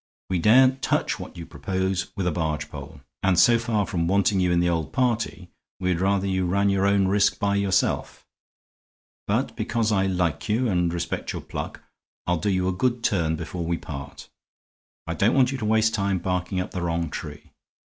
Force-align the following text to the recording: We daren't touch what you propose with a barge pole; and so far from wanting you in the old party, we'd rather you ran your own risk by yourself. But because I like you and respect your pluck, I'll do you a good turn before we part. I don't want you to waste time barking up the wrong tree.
We 0.31 0.39
daren't 0.39 0.81
touch 0.81 1.19
what 1.19 1.37
you 1.37 1.45
propose 1.45 2.07
with 2.15 2.25
a 2.25 2.31
barge 2.31 2.71
pole; 2.71 3.01
and 3.21 3.37
so 3.37 3.59
far 3.59 3.85
from 3.85 4.07
wanting 4.07 4.39
you 4.39 4.51
in 4.51 4.59
the 4.59 4.67
old 4.67 4.91
party, 4.91 5.51
we'd 5.79 5.99
rather 6.01 6.25
you 6.25 6.47
ran 6.47 6.71
your 6.71 6.87
own 6.87 7.07
risk 7.07 7.37
by 7.37 7.57
yourself. 7.57 8.25
But 9.27 9.55
because 9.55 9.91
I 9.91 10.07
like 10.07 10.49
you 10.49 10.67
and 10.67 10.91
respect 10.91 11.33
your 11.33 11.41
pluck, 11.43 11.83
I'll 12.25 12.39
do 12.39 12.49
you 12.49 12.67
a 12.67 12.73
good 12.73 13.03
turn 13.03 13.35
before 13.35 13.63
we 13.67 13.77
part. 13.77 14.27
I 15.05 15.13
don't 15.13 15.35
want 15.35 15.51
you 15.51 15.59
to 15.59 15.65
waste 15.65 15.93
time 15.93 16.17
barking 16.17 16.59
up 16.59 16.71
the 16.71 16.81
wrong 16.81 17.11
tree. 17.11 17.51